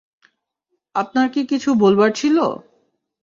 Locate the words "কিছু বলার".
1.45-2.11